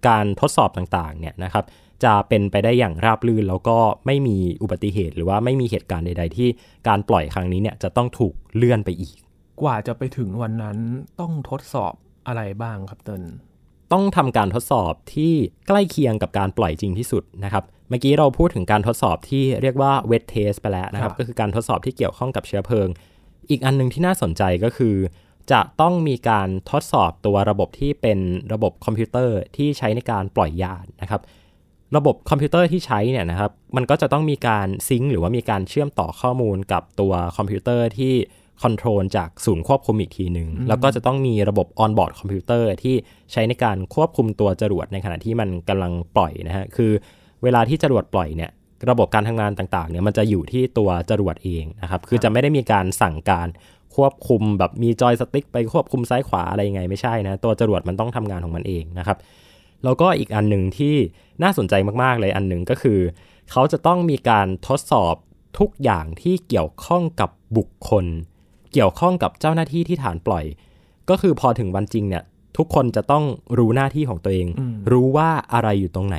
[0.07, 1.63] การทดสอบต่างๆเนี่ยนะครับ
[2.05, 6.49] จะเป็นไปได้อย่างราบรื่น แล้วก็ไม่มีอุบัติเหตุ หรือว่าไม่มีเหตุการณ์ใด ๆ ที่
[6.87, 9.15] การปล่อยครั้งนี้เนี่ยจะต้องถูกเลื่อนไปอีก
[9.61, 10.77] กว่าจะไปถึงวันนั้น
[11.19, 11.93] ต้องทดสอบ
[12.27, 13.23] อะไรบ้างครับเติน
[13.93, 15.33] ต้องทำการทดสอบที่
[15.67, 22.87] ใกล้เคียงกับการปล่อยจริงที่สุดนะครับเมื่อกี้เราพูดถึงการทดสอบที่เรียกว่า wet test ไปแล้วนะครับ ก็คือการทดสอบที่เกี่ยวข้องกับเชื้อเพลิง
[23.49, 24.95] อีกอันนึงที่น่าสนใจก็คือ
[25.51, 28.19] จะต้องมีการทดสอบตัวระบบที่เป็น
[28.53, 31.21] ระบบคอมพิวเตอร์ที่ใช้ในการปล่อยยานนะครับ
[31.97, 38.13] ระบบคอมพิวเตอร์ที่ใช้เนี่ยนะครับ มันก็จะต้องมีการ sync หรือว่ามีการเชื่อมต่อข้อมูลกับตัวคอมพิวเตอร์ที่
[38.63, 42.95] control จากศูนย์ควบคุมอีกทีหนึ่งแล้วก็จะต้องมีระบบ onboard computer ที่
[43.31, 46.91] ใช้ในการควบคุมตัวจรวดในขณะที่มันกำลังปล่อยนะฮะคือ
[47.43, 48.51] เวลาที่จรวดปล่อยเนี่ย
[48.89, 53.47] ระบบการทำงานต่างๆเนี่ยมันจะอยู่ที่ตัวจรวดเองนะครับคือจะไม่ได้มีการสั่งการ
[53.95, 59.17] ควบคุมแบบมีจอยสติ๊กไปควบคุมซ้ายขวาอะไรยังไงไม่ใช่นะตัวจรวดมันต้องทำงานของมันเองนะครับ
[59.83, 60.95] แล้วก็อีกอันหนึ่งที่
[61.43, 61.73] น่าสนใจ
[62.03, 62.99] มากๆเลยอันหนึ่งก็คือ
[63.51, 65.15] เขาจะต้องมีการทดสอบ
[65.59, 68.05] ทุกอย่างที่เกี่ยวข้องกับบุคคล
[68.73, 70.45] เกี่ยวข้องกับเจ้าหน้าที่ที่ฐานปล่อย
[71.09, 72.23] ก็คือพอถึงวันจริงเนี่ย
[72.57, 73.23] ทุกคนจะต้อง
[73.57, 74.47] รู้หน้าที่ของตัวเอง
[74.91, 76.17] รู้ว่าอะไรอยู่ตรงไหน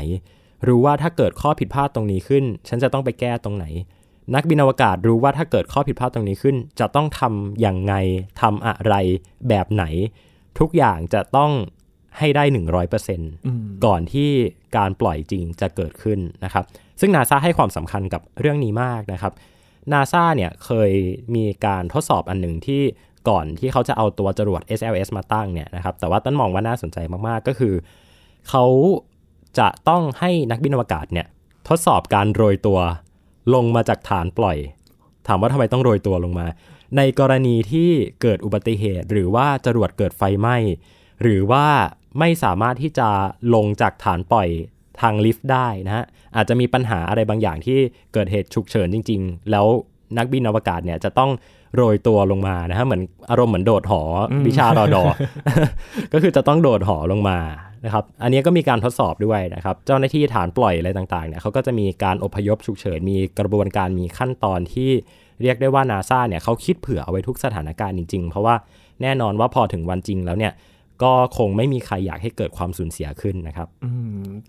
[0.68, 3.66] รู้ว่าถ้าเกิดข้อผิดพลาดตรงนี้ขึ้น ฉันจะต้องไปแก้ตรงไหน
[4.34, 7.94] นักบินอวกาศรู้ว่าถ้าเกิดข้อผิดพลาดตรงนี้ขึ้น จะต้องทำอย่างไง
[8.40, 8.94] ทำอะไร
[9.48, 9.84] แบบไหน
[10.58, 11.52] ทุกอย่างจะต้อง
[12.18, 12.44] ให้ได้
[13.14, 14.30] 100%ก่อนที่
[14.76, 16.64] การปล่อยจริงจะเกิดขึ้นนะครับ
[17.00, 19.32] ซึ่งนาซาให้ความสำคัญกับเรื่องนี้มากนะครับ
[19.92, 20.92] นาซาเนี่ยเคย
[21.34, 22.82] มีการทดสอบอันหนึ่งที่
[23.28, 26.98] ก่อนที่เขาจะเอาตัวจรวด SLS มาตั้งเนี่ยนะครับแต่ว่าต้นมองว่าน่าสนใจ
[27.28, 27.74] มาก ๆ ก็คือ
[28.48, 28.64] เขา
[29.58, 31.26] จะต้องให้นักบินอวกาศเนี่ย
[31.68, 32.78] ทดสอบการโรยตัว
[33.54, 34.56] ลงมาจากฐานปล่อย
[35.26, 36.46] ถามว่าทำไมต้องโรยตัวลงมา
[36.96, 37.90] ในกรณีที่
[38.22, 40.56] เกิดอุบัติเหตุ หรือว่าจรวดเกิดไฟไหม้
[41.22, 41.66] หรือว่า
[42.18, 43.08] ไม่สามารถที่จะ
[43.54, 44.48] ลงจากฐานปล่อย
[45.00, 46.04] ทางลิฟต์ได้นะฮะ
[46.36, 47.78] อาจจะมีปัญหาอะไรบางอย่างที่
[48.12, 49.66] เกิดเหตุฉุกเฉินจริง ๆ แล้ว
[50.18, 51.30] นักบินอวกาศเนี่ยจะต้อง
[51.74, 54.02] โรยตัวลงมานะฮะเหมือนอารมณ์เหมือนโดดหอ
[54.46, 55.02] วิชารอดอ
[56.12, 57.38] ก็คือจะต้องโดดหอลงมา
[57.84, 64.90] นะครับอันนี้ก็มีการทดสอบด้วยนะครับเจ้าหน้าที่ฐานปล่อยอะไรต่างๆเนี่ยเขาก็จะมีการอพยพฉุกเฉินมีกระบวนการมีขั้นตอนที่
[65.42, 68.54] เรียกได้ว่านาซาเนี่ยเขาคิดเผื่อเอาไว้ทุกสถานการณ์จริง ๆ เพราะว่า
[69.02, 70.52] แน่นอนว่าพอถึงวันจริงแล้วเนี่ย
[71.02, 73.68] ก็คงไม่มีใครอยากให้เกิดความสูญเสียขึ้นนะครับ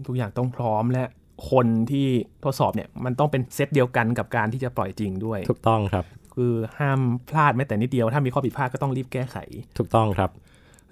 [0.07, 1.03] ทุกอย่างต้องพร้อมและ
[1.51, 2.07] คนที่
[2.43, 6.05] ทดสอบเนี่ยมันต้องเป็นเซตเดียวกันกับการที่จะปล่อยจริงด้วย ถูกต้องครับ
[6.35, 9.37] คือห้ามพลาดแม้แต่นิดเดียว ถ้ามีข้อผิดพลาดก็ต้องรีบแก้ไข
[9.77, 10.29] ถูกต้องครับ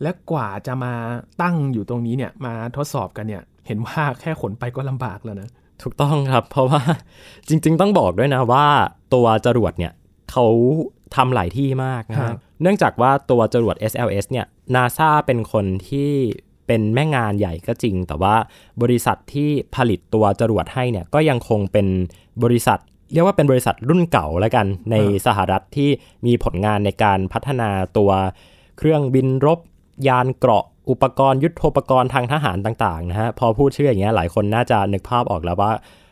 [0.02, 0.94] และกว่าจะมา
[1.42, 5.50] ตั้งอยู่ตรงนี้เนี่ยมาทดสอบกันเนี่ยเห็นว่าแค่ขนไปก็ลำบากแล้วนะ
[5.84, 6.82] ถูกต้องครับ เพราะว่า
[7.48, 8.66] จริง ๆ ต้องบอกด้วยนะว่า
[9.14, 9.94] ตัวจรวดเนี่ย
[10.32, 10.46] เขา
[11.16, 12.18] ทำหลายที่มากนะ
[12.62, 16.12] เนื่องจากว่าตัวจรวด SLS เนี่ยนาซาเป็นคนที่
[16.68, 18.36] เป็นแม่งานใหญ่ก็จริง แต่ว่า
[18.82, 21.88] บริษัทที่ผลิตตัวจรวดให้เนี่ยก็ยังคงเป็น
[22.44, 22.80] บริษัท
[23.14, 25.90] เรียกว่าเป็นบริษัทรุ่นเก่าแล้วกันในสหรัฐที่
[26.26, 28.12] มีผลงานในการพัฒนาตัว
[28.78, 29.60] เครื่องบินรบ
[30.08, 35.72] ยานเกราะอุปกรณ์ยุทโธปกรณ์ทางทหารต่างๆนะฮะพอพูดชื่ออย่างเงี้ยหลายคนน่าจะนึกภาพออกแล้วว่า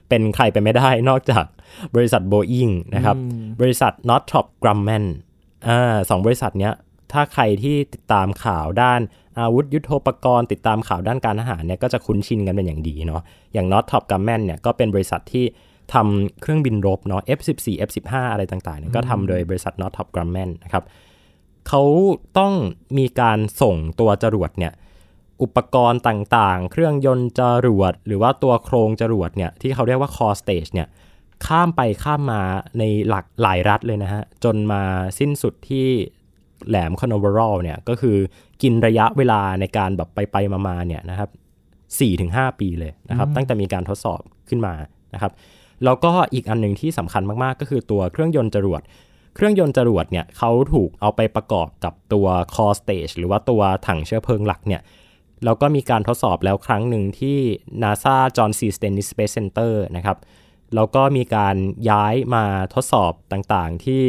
[0.09, 1.45] เป็นใครไปไม่ได้นอกจาก
[1.95, 3.15] บริษัทโบอิงนะครับ
[3.61, 5.05] บริษัท Northrop Grumman
[5.67, 6.73] อ่าสองบริษัทเนี้ย
[7.11, 9.01] ถ้าใครที่ติดตามข่าวด้าน
[9.39, 13.21] อาวุธยุโทโธปกรณ์ ติดตามข่าวด้านการทหารเนี่ยก็จะคุ้นชินกันเป็นอย่างดีเนาะ
[13.53, 15.45] อย่าง n o t t o p g r u m m a n เนี่ยก็เป็นบริษัทที่
[15.93, 20.43] ทำเครื่องบินรบเนาะ F14 F15 อะไรต่างๆเนี่ยก็ทำโดยบริษัท n o t t o p g r u m m a
[20.47, 20.83] n นะครับ
[21.67, 21.81] เขา
[22.37, 22.53] ต้อง
[22.97, 24.73] มีการส่งตัวจรวดเนี่ย
[25.41, 30.87] อุปกรณ์ต่างๆ เครื่องยนต์จรวด หรือว่าตัวโครงจรวดเนี่ยที่เขาเรียกว่า core stage เนี่ย
[31.47, 32.41] ข้ามไปข้ามมา
[32.79, 34.83] ในหลักหลายรัฐเลยนะฮะ จนมา
[35.19, 35.87] สิ้นสุดที่
[36.67, 38.17] แหลมคอนเวอรัลเนี่ยก็คือ
[38.61, 40.35] กินระยะเวลาในการแบบไปไป
[40.67, 41.29] มาๆเนี่ยนะครับ
[41.93, 44.73] 4-5 ปีเลยนะครับ ตั้งแต่มีการทดสอบขึ้นมา
[45.13, 45.31] นะครับ
[45.85, 48.81] แล้วก็อีกอันหนึ่งที่สำคัญมากๆ ก็คือตัวเครื่องยนต์จรวด
[49.35, 54.81] เครื่องยนต์จรวดเนี่ยเขาถูกเอาไปประกอบกับตัว core stage หรือว่าตัวถังเชื้อเพลิงหลักเนี่ย
[55.45, 57.37] แล้วก็มีการทดสอบแล้วครั้งหนึ่งที่
[57.83, 58.61] NASA John C.
[58.75, 60.17] Stennis Space Center นะครับ
[60.75, 61.55] แล้วก็มีการ
[61.89, 64.03] ย้ายมาทดสอบต่างๆ ที่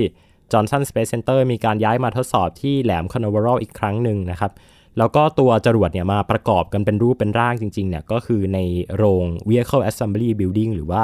[0.53, 4.53] Johnson Space Center มีการย้ายมาทดสอบที่แหลม Canaveral อีกครั้งหนึ่งนะครับ
[4.99, 8.59] แล้วก็ตัวจรวดเนี่ยมาประกอบกันเป็นรูปเป็นร่างจริงๆเนี่ยก็คือใน
[8.97, 11.03] โรง Vehicle Assembly Building หรือว่า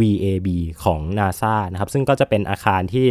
[0.00, 0.48] VAB
[0.84, 3.06] ของ NASA นะครับ ซึ่งก็จะเป็นอาคารที่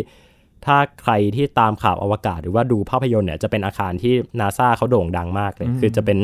[0.66, 6.20] ถ้าใครที่ตามข่าวอวกาศหรือว่าดูภาพยนตร์เนี่ยจะเป็นอาคารที่ NASA เขาโด่งดังมากเลย คือจะเป็น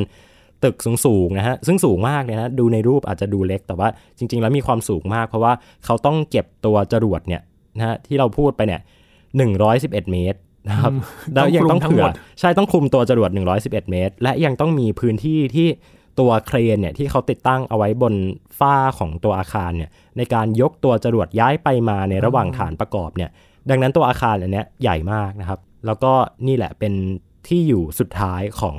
[0.63, 5.53] ตึกสูงๆนะฮะซึ่งสูงมากเลยนะดูในรูปอาจจะดูเล็กแต่ว่าจริง ๆ แล้วมีความสูงมาก เพราะว่า
[5.85, 7.41] เขาต้องเก็บตัวจรวดเนี่ย
[7.77, 8.81] นะฮะที่เราพูดไปเนี่ย
[9.45, 10.39] 111 เมตร
[10.69, 10.91] นะครับ
[11.33, 12.03] แล้วยังต้องเผื่อ
[12.39, 15.67] ใช่ต้องคุมตัวจรวด 111 เมตร และยังต้องมีพื้นที่ที่
[16.19, 18.13] ตัวเครนเนี่ยที่เขาติดตั้งเอาไว้บน
[18.59, 23.29] ฝ้าของตัวอาคารเนี่ยในการยกตัวจรวดย้ายไปมาในระหว่างฐานประกอบเนี่ย
[23.69, 26.13] ดังนั้นตัวอาคารอันเนี้ยใหญ่มากนะครับ แล้วก็
[26.47, 26.93] นี่แหละเป็น
[27.47, 28.77] ที่อยู่สุดท้ายของ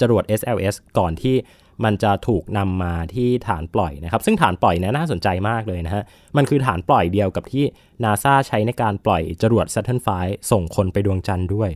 [0.00, 1.36] จรวด SLS ก่อนที่
[1.84, 6.02] มันจะถูกนำมาที่ฐานปล่อยนะครับ ซึ่งฐานปล่อยเนี่ยน่าสนใจมากเลยนะฮะ
[6.36, 7.64] มันคือฐานปล่อยเดียวกับที่
[8.04, 10.08] นาซาใช้ในการปล่อยจรวด Saturn V
[10.50, 11.70] ส่งคนไปดวงจันทร์ด้วย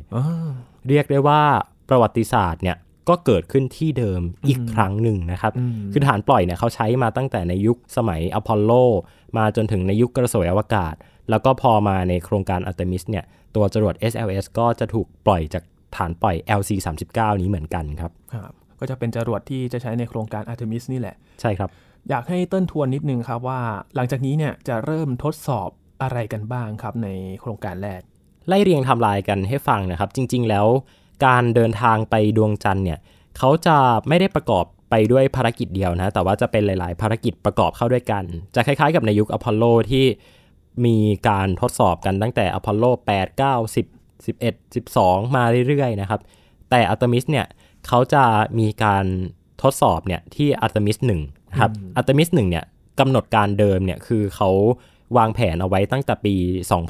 [0.89, 1.43] เรียกได้ว่า
[1.89, 2.77] ประวัติศาสตร์เนี่ย
[3.09, 5.53] ก็เกิดขึ้นที่เดิมอีกครั้งหนึ่งนะครับ
[5.93, 8.73] คือฐานปล่อยเนี่ยเขาใช้มาตั้งแต่ในยุคสมัยอพอลโล
[9.37, 10.95] มาจนถึงในยุคกระสวยอวกาศ
[11.31, 15.63] แล้วก็พอมาในโครงการอัลเตมิสเนี่ยตัวจรวด SLS ก็จะถูกปล่อยจาก
[15.97, 16.71] ฐานปล่อย LC
[17.07, 21.71] 39นี้เหมือนกันครับครับ ก็จะเป็นจรวดที่จะใช้ในโครงการ Artemis นี่แหละ ใช่ครับ
[22.11, 23.61] อยากให้เติ้ลทวนนิดนึงครับว่า
[23.97, 25.69] หลังจากนี้เนี่ยจะเริ่มทดสอบ
[26.03, 27.09] อะไรกันบ้างครับใน
[27.41, 28.01] โครงการแรก
[28.49, 30.67] ไล่เรียงไทำลายกันให้ฟังนะครับ จริง ๆ แล้ว
[31.27, 32.99] การเดินทางไปดวงจันทร์เนี่ย
[33.39, 33.77] เขาจะ
[34.09, 40.05] ไม่ได้ประกอบไปด้วยภารกิจเดียวนะ แต่ว่าจะเป็นหลาย ๆ ภารกิจประกอบเข้าด้วยกัน จะคล้าย ๆ กับในยุคอพอลโลที่
[40.87, 40.97] มี
[41.29, 42.85] การทดสอบกันตั้งแต่อพอลโล
[43.17, 43.94] 8 9 10
[44.27, 46.21] 11 12 มาเรื่อยๆนะครับ
[46.71, 47.47] แต่อัลตมิสเนี่ย
[47.87, 48.25] เขาจะ
[48.59, 49.05] มีการ
[49.63, 50.97] ทดสอบเนี่ยที่อัลตมิส
[51.29, 52.65] 1ครับอัลตมิส1เนี่ย
[53.01, 54.51] กำหนดการเดิมเนี่ยคือเขา
[55.17, 56.35] วางแผนเอาไว้ตั้งแต่ปี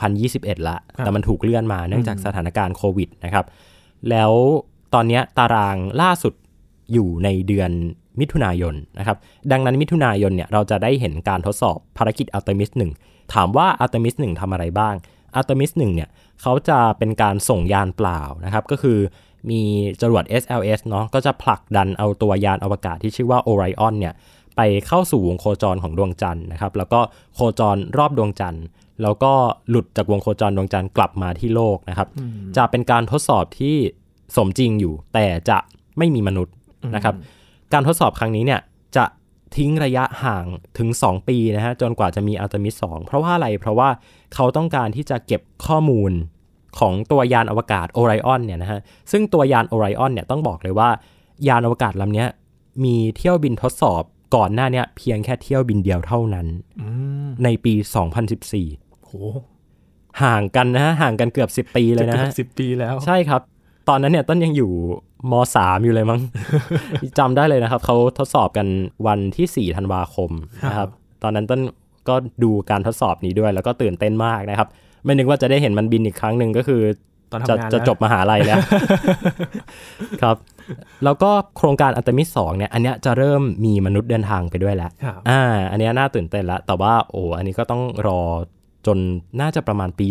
[0.06, 3.46] 2021 ละ แต่มันถูกเลื่อนมาเนื่องจากสถานการณ์โควิดนะครับ
[4.10, 4.32] แล้ว
[4.94, 6.34] ตอนนี้ตารางล่าสุด
[6.92, 7.70] อยู่ในเดือน
[8.20, 9.16] มิถุนายนนะครับ
[9.52, 12.70] ดังนั้นมิถุนายนเนี่ยเราจะได้เห็นการทดสอบภารกิจอัลตมิส
[13.02, 14.94] 1ถามว่าอัลตมิส1ทำอะไรบ้าง
[15.36, 16.08] อัลตมิส1เนี่ย
[16.42, 18.98] เขาจะเป็นการส่งยานเปล่านะครับ ก็คือ
[19.50, 19.60] มี
[20.02, 24.14] จรวด SLS เนาะก็จะผลักดันเอาตัวยานอวกาศที่ชื่อว่า Orion เนี่ย
[24.56, 27.00] ไปเข้าสู่วงโคจรของดวงจันทร์นะครับ แล้วก็
[27.34, 28.64] โคจรรอบดวงจันทร์
[29.02, 29.32] แล้วก็
[29.68, 32.08] หลุดจากวงโคจรดวงจันทร์กลับมาที่โลกนะครับ
[32.56, 33.76] จะเป็นการทดสอบที่
[34.36, 35.58] สมจริงอยู่ แต่จะ
[35.98, 36.54] ไม่มีมนุษย์
[36.94, 37.14] นะครับ
[37.72, 38.73] การทดสอบครั้งนี้เนี่ยจะ
[39.56, 40.46] ทิ้งระยะห่าง
[40.78, 43.88] ถึง 2 ปีนะฮะจนกว่าจะมีอัลตมิส2เพราะว่าอะไรเพราะว่า
[44.34, 46.12] เขาต้องการที่จะเก็บข้อมูล
[46.78, 48.80] ของตัวยานอวกาศ Orion เนี่ยนะฮะ
[49.12, 50.88] ซึ่งตัวยาน Orion เนี่ยต้องบอกเลยว่า
[51.48, 52.26] ยานอวกาศลำนี้
[52.84, 54.02] มีเที่ยวบินทดสอบ
[54.36, 56.46] ก่อนหน้านี้เพียงแค่เที่ยวบินเดียวเท่านั้น
[57.44, 57.74] ในปี
[58.40, 59.12] 2014โห
[60.22, 63.42] ห่างกันนะฮะห่างกันเกือบ 10 ปีเลยนะฮะสิบปีแล้ว ใช่ครับ
[63.88, 64.70] ตอนนั้นเนี่ยต้นยังอยู่
[65.30, 66.20] มสามอยู่เลยมั้ง
[67.18, 68.66] จำได้เลยนะครับ เขาทดสอบกัน
[69.06, 70.30] วันที่ 4 ธันวาคม
[70.70, 70.88] นะครับ
[71.22, 71.60] ตอนนั้นต้น
[72.08, 74.68] ก็ดูการทดสอบนี้ด้วย แล้วก็ตื่นเต้นมากนะครับ
[75.04, 76.82] ไม่นึกว่าจะได้เห็นมันบินอีกครั้งหนึ่งก็คือ
[77.32, 78.58] ตอนจะทำงานจะแล้วจบมหาลัยแล้ว
[80.22, 80.36] ครับ
[81.04, 88.20] แล้วก็โครงการอัลตมิสสองเนี่ย อันเนี้ยจะเริ่มมีมนุษย์เดินทางไปด้วยแล้วครับอ่า อันเนี้ยน่าตื่นเต้นแล้วแต่ว่าโอ้อันนี้ก็ต้องรอ
[88.86, 88.98] จน
[89.40, 90.06] น่าจะประมาณปี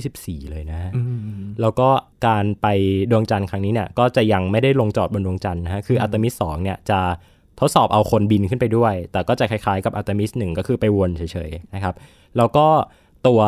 [0.00, 1.18] 2024 เลยนะอืม
[1.60, 1.88] แล้วก็
[2.26, 2.66] การไป
[3.10, 7.00] ดวงจันทร์ครั้งนี้เนี่ยก็จะยังไม่ได้ลงจอดบนดวงจันทร์นะฮะ คืออัลตมิสสองเนี่ยจะ
[7.60, 11.94] ทดสอบเอาคนบินขึ้นไปด้วย แต่ก็จะคล้ายๆกับอัลตมิสหนึ่งก็คือไปวนเฉยๆนะครับ
[12.36, 12.66] แล้วก็
[13.26, 13.40] ตัว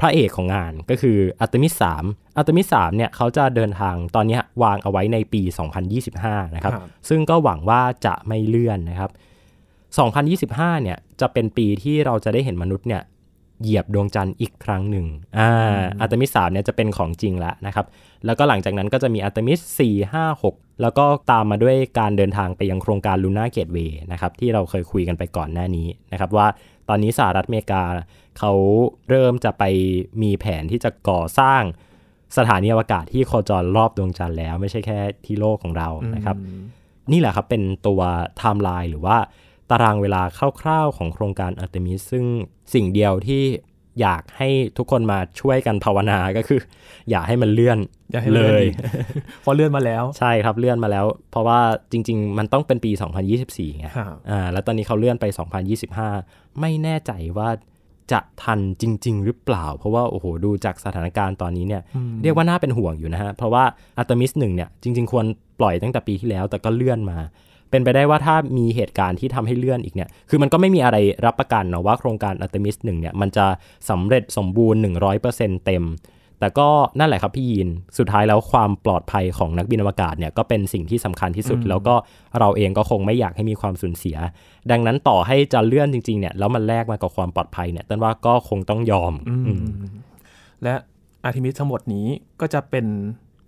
[0.00, 2.04] พระเอกของงานก็คืออัลตมิสสาม
[2.36, 5.42] อัลตมิสสามเนี่ยเขาจะเดินทางตอนเนี้ยวางเอาไว้ในปี
[5.98, 9.10] 2025 นะครับครับ ซึ่งก็หวังว่าจะไม่เลื่อนนะครับ
[10.76, 13.02] 2025 เนี่ยจะเป็นปีที่เราจะได้เห็นมนุษย์เนี่ย
[13.62, 15.06] เหยียบดวงจันทร์อีกครั้งหนึ่ง
[15.38, 15.52] อ่า
[16.00, 17.86] อัลตมิสสามเนี่ยจะเป็นของจริงแล้วนะครับ
[18.26, 26.46] แล้วก็หลังจากนั้นก็จะมีอัลตมิส4 5 6แล้วก็ตามมาด้วยการเดินทางไปยังโครงการ Lunar Gateway นะครับที่เราเคยคุยกันไปก่อนหน้านี้นะครับว่า
[26.88, 27.82] ตอนนี้สหรัฐอเมริกา
[28.38, 28.52] เขา
[29.10, 29.64] เริ่มจะไป
[30.22, 31.62] มีแผนที่จะก่อสร้าง
[32.36, 36.36] สถานีอวกาศที่โคจรรอบดวงจันทร์แล้วไม่ใช่แค่ที่โลกของเรานะครับ
[37.12, 38.00] นี่แหละครับเป็นตัว
[38.38, 39.16] ไทม์ไลน์หรือว่า
[39.70, 40.22] ตารางเวลา
[40.60, 42.24] คร่าวๆของโครงการอัลเตมิสซึ่ง
[42.74, 43.44] สิ่งเดียวที่
[44.00, 46.60] อยากให้ทุกคนมาช่วยกันภาวนาก็คือ
[47.10, 47.78] อย่าให้มันเลื่อน
[48.12, 48.74] อย่าให้เลเลื่อนอีก
[49.44, 51.60] พอเลื่อนมาแล้ว ใช่ครับเลื่อนมาแล้ว เพราะว่า
[51.92, 52.90] จริง ๆ มันต้องเป็นปี
[53.34, 55.24] 2024ไงครับอ่าแล้วตอนนี้เขาเลื่อนไป
[55.92, 57.48] 2025 ไม่แน่ใจว่า
[58.12, 61.82] จะทันจริง ๆ หรือเปล่า เพราะว่าโอ้โหดูจากสถานการณ์ตอนนี้เนี่ย
[62.22, 63.64] เรียกว่าน่าเป็นห่วงอยู่นะฮะ เพราะว่า
[63.98, 65.24] อัตมิสหนึ่งเนี่ยจริง ๆ ควร
[65.60, 67.18] ปล่อยตั้งแต่ปีที่แล้ว แต่ก็เลื่อนมา
[67.70, 73.46] เป็นไปได้ว่าถ้ามีเหตุการณ์ที่ทำให้เลื่อนอีกเนี่ย คือมันก็ไม่มีอะไรรับประกันนะว่าโครงการอัตมิสหนึ่งเนี่ยมันจะ
[73.90, 74.80] สำเร็จสมบูรณ์
[75.22, 75.84] 100%เต็ม
[76.40, 81.94] แต่ก็นั่นแหละครับพี่ยีนสุดท้ายแล้วความปลอดภัยของนักบินอวกาศเนี่ยก็เป็นสิ่งที่สำคัญที่สุด แล้วก็
[82.38, 84.16] เราเองก็คงไม่อยากให้มีความสูญเสีย
[84.70, 89.12] ดังนั้นต่อให้จะเลื่อนจริงๆเนี่ยแล้วมันแลกมากับความปลอดภัยเนี่ยต้นว่าก็คงต้องยอม
[90.62, 90.74] และ
[91.24, 92.06] อาร์ทิมิสทั้งหมดนี้
[92.40, 92.86] ก็จะเป็น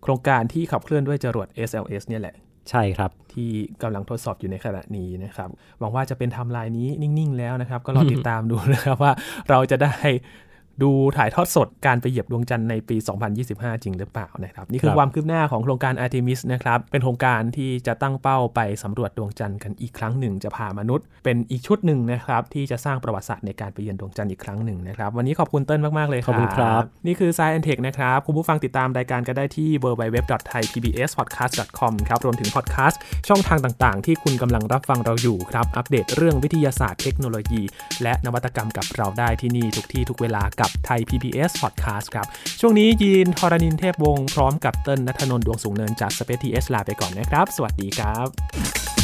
[0.03, 2.35] โครงการที่ขับเคลื่อนด้วยจรวด SLS เนี่ยแหละ
[2.70, 3.51] ใช่ครับ ที่
[3.83, 9.12] กำลังทดสอบอยู่ในขณะนี้นะครับหวังว่าจะเป็นไทม์ไลน์ที่นิ่ง ๆ แล้วนะครับ ก็รอติดตามดูนะครับว่า
[9.51, 9.94] เราจะได้
[10.83, 12.97] ดูถ่ายทอดสดการไปเหยียบดวงจันทร์ในปี
[13.40, 31.93] 2025 จริงหรือเปล่านะครับ นี่คือความคืบหน้าของโครงการ Artemis นะครับ เป็นโครงการที่จะตั้งเป้าไปสำรวจดวงจันทร์กันอีกครั้งหนึ่ง จะพามนุษย์ เป็นอีกชุดหนึ่งนะครับที่จะสร้างประวัติศาสตร์ในการไปเยือนดวงจันทร์อีกครั้งหนึ่งนะครับวันนี้ขอบคุณเติ้ลมาก ๆ เลยครับขอบคุณครับ นี่คือ Science Tech นะครับคุณผู้ฟังติดตามรายการก็ได้ที่ www.thaipbspodcast.com
[32.09, 37.62] ครับรวมถึงพอดแคสต์ช่องทางต่าง ๆ ที่คุณกำลังรับฟังเราอยู่ครับอัปเดตเรื่องวิทยาศาสตร์เทคโนโลยี
[38.03, 42.27] และนวัตกรรมกับเราได้ที่นี่ทุกที่ทุกเวลากับไทย PBS Podcast ครับ
[42.61, 49.00] ช่วงนี้ยีนทรณินเทพวงศ์พร้อมกับเติ้ลนัทนนท์ดวงสูงเนินจาก Space TS ลาไปก่อนนะครับ สวัสดีครับ